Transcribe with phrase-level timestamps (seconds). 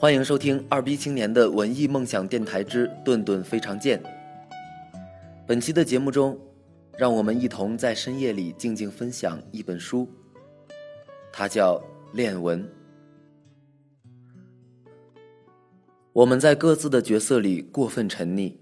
[0.00, 4.02] 欢迎收听二逼青年的文艺梦想电台之顿顿非常见。
[5.46, 6.40] 本期的节目中，
[6.96, 10.08] 让我们一同在深夜里静静分享一本书，
[11.30, 11.74] 它叫
[12.16, 12.64] 《恋文》。
[16.14, 18.56] 我们在各自的角色里过分沉溺，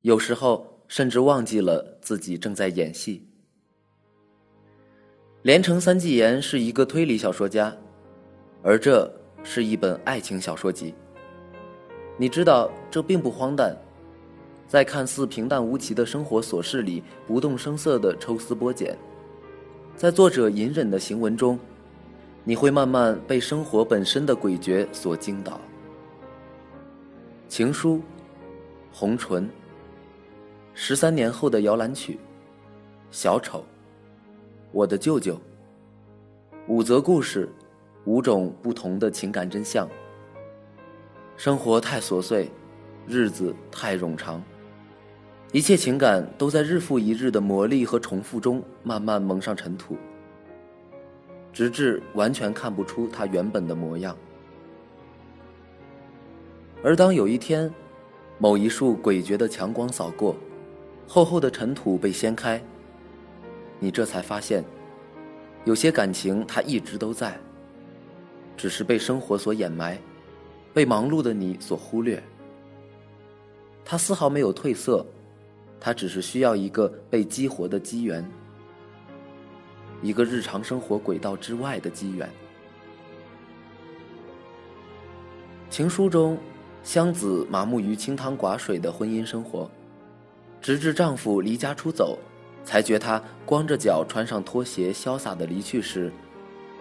[0.00, 3.28] 有时候甚至忘记了自己正在演戏。
[5.42, 7.76] 连城三季言是一个推理小说家，
[8.62, 9.19] 而这。
[9.42, 10.94] 是一本爱情小说集。
[12.16, 13.76] 你知道这并不荒诞，
[14.68, 18.96] 在看似平淡无奇的生活琐事里不动声色的抽丝剥茧，
[19.96, 21.58] 在作者隐忍的行文中，
[22.44, 25.60] 你会慢慢被生活本身的诡谲所惊倒。
[27.48, 28.00] 情书，
[28.92, 29.48] 红唇，
[30.74, 32.18] 十三年后的摇篮曲，
[33.10, 33.64] 小丑，
[34.72, 35.40] 我的舅舅，
[36.68, 37.48] 五则故事。
[38.04, 39.88] 五种不同的情感真相。
[41.36, 42.50] 生活太琐碎，
[43.06, 44.42] 日子太冗长，
[45.52, 49.96] 一切情感都在日复一日的磨砺和重复中慢慢蒙上尘土，
[51.52, 54.16] 直至完全看不出它原本的模样。
[56.82, 57.72] 而当有一天，
[58.38, 60.36] 某一束诡谲的强光扫过，
[61.06, 62.62] 厚厚的尘土被掀开，
[63.78, 64.64] 你这才发现，
[65.64, 67.38] 有些感情它一直都在。
[68.60, 69.98] 只是被生活所掩埋，
[70.74, 72.22] 被忙碌的你所忽略。
[73.82, 75.02] 他丝毫没有褪色，
[75.80, 78.22] 他只是需要一个被激活的机缘，
[80.02, 82.28] 一个日常生活轨道之外的机缘。
[85.70, 86.36] 情书中，
[86.84, 89.70] 香子麻木于清汤寡水的婚姻生活，
[90.60, 92.18] 直至丈夫离家出走，
[92.62, 96.12] 才觉她光着脚穿上拖鞋，潇洒的离去时。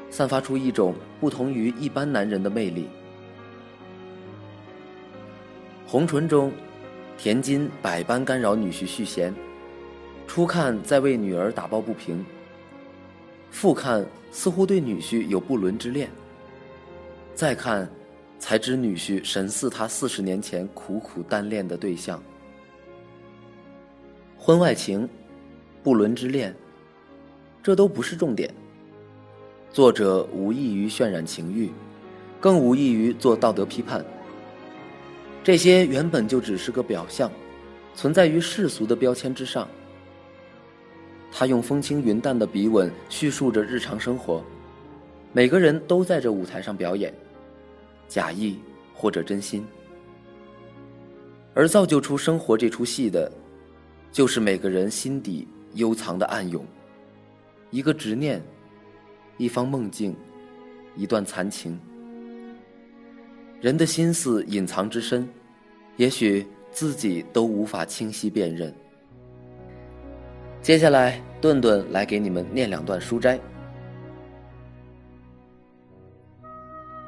[0.10, 2.88] 散发出一种不同于一般男人的魅力。
[5.86, 6.52] 红唇中，
[7.18, 9.34] 田金百般干扰女婿续弦，
[10.28, 12.24] 初看在为女儿打抱不平，
[13.50, 16.10] 复看似乎对女婿有不伦之恋，
[17.34, 17.90] 再看，
[18.38, 22.22] 才知女婿神似他四十年前苦苦单恋的对象。
[24.38, 25.10] 婚外情，
[25.82, 26.56] 不伦之恋，
[27.64, 28.54] 这都不是重点。
[29.72, 31.70] 作者无异于渲染情欲，
[32.40, 34.04] 更无异于做道德批判。
[35.44, 37.32] 这些原本就只是个表象，
[37.94, 39.68] 存在于世俗的标签之上。
[41.32, 44.44] 他用风轻云淡的笔吻叙述着日常生活，
[45.34, 47.14] 每个人都在这舞台上表演，
[48.08, 48.58] 假意
[48.96, 49.64] 或者真心。
[51.54, 53.32] 而造就出生活这出戏的，
[54.12, 56.66] 就是每个人心底幽藏的暗涌，
[57.70, 58.42] 一个执念。
[59.40, 60.14] 一方梦境，
[60.98, 61.80] 一段残情。
[63.62, 65.26] 人的心思隐藏之深，
[65.96, 68.74] 也许自己都无法清晰辨认。
[70.62, 73.40] 接下来，顿顿来给你们念两段书斋。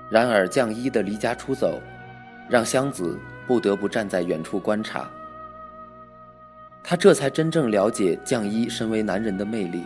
[0.10, 1.82] 然而，降一的离家出走，
[2.50, 5.12] 让湘子不得不站在远处观察。
[6.82, 9.84] 他这才真正了解降一身为男人的魅力。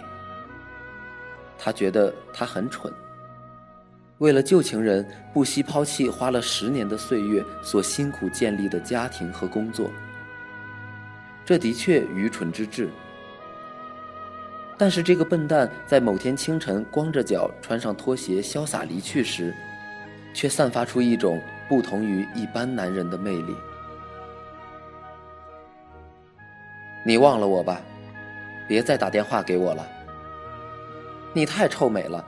[1.58, 2.92] 他觉得他很蠢。
[4.20, 9.92] 为了旧情人，不惜抛弃花了十年的岁月所辛苦建立的家庭和工作，
[11.44, 12.90] 这的确愚蠢之至。
[14.78, 19.54] 但是这个笨蛋在某天清晨光着脚穿上拖鞋潇洒离去时，
[20.34, 23.56] 却散发出一种不同于一般男人的魅力。
[27.06, 27.82] 你忘了我吧，
[28.68, 29.88] 别再打电话给我了。
[31.36, 32.24] 你太臭美了，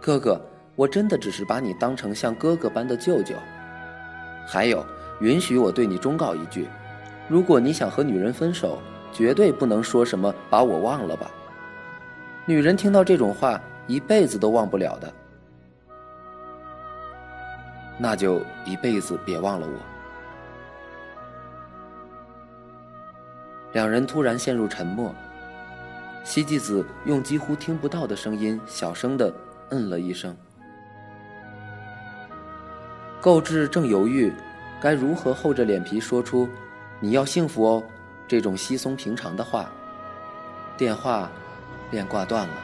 [0.00, 0.40] 哥哥，
[0.76, 3.34] 我真的只是把你当成像哥哥般的舅舅。
[4.46, 4.82] 还有，
[5.20, 6.66] 允许我对你忠告一句：
[7.28, 8.78] 如果你想和女人分手，
[9.12, 11.30] 绝对不能说什么“把我忘了吧”。
[12.48, 15.12] 女人听到这种话，一辈子都忘不了的。
[17.98, 19.78] 那就一辈子别忘了我。
[23.74, 25.14] 两人突然陷入沉默。
[26.26, 29.32] 西季子用几乎听不到的声音，小声的
[29.70, 30.36] 嗯了一声。
[33.20, 34.32] 购置正犹豫，
[34.80, 36.48] 该如何厚着脸皮说出
[36.98, 37.80] “你要幸福哦”
[38.26, 39.70] 这种稀松平常的话，
[40.76, 41.30] 电话
[41.92, 42.54] 便挂断了。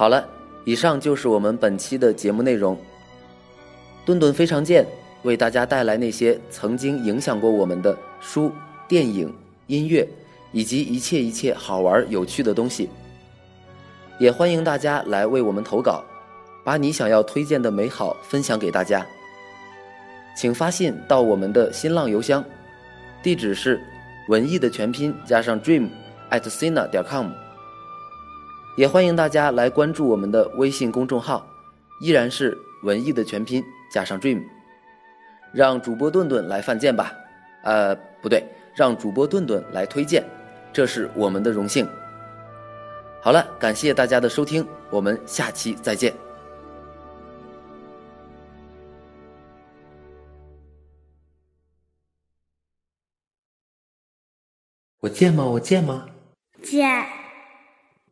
[0.00, 0.26] 好了，
[0.64, 2.74] 以上就是我们本期的节目内容。
[4.06, 4.86] 顿顿非常见，
[5.24, 8.50] 为大家带来那些曾经影响过我们的书、
[8.88, 9.30] 电影、
[9.66, 10.08] 音乐，
[10.52, 12.88] 以及一切一切好玩有趣的东西。
[14.18, 16.02] 也欢迎大家来为我们投稿，
[16.64, 19.06] 把你想要推荐的美好分享给大家。
[20.34, 22.42] 请发信到我们的新浪邮箱，
[23.22, 23.78] 地址是
[24.28, 25.90] 文艺的全拼加上 dream
[26.30, 27.26] at sina 点 com。
[28.76, 31.46] 也欢迎大家来关注我们的微信公众号，
[32.00, 34.42] 依然是文艺的全拼加上 dream。
[35.52, 37.12] 让主播顿顿来犯贱吧，
[37.64, 38.44] 呃，不对，
[38.74, 40.24] 让主播顿顿来推荐，
[40.72, 41.86] 这是我们的荣幸。
[43.20, 46.14] 好了，感谢大家的收听，我们下期再见。
[55.00, 55.44] 我贱吗？
[55.44, 56.06] 我贱吗？
[56.62, 57.04] 贱，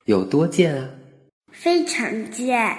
[0.08, 0.88] 有多贱啊？
[1.52, 2.74] 非常贱。